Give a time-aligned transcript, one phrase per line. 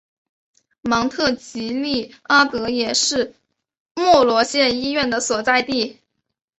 [0.81, 3.35] 芒特吉利阿德也是
[3.93, 5.99] 莫罗县医院的所在地。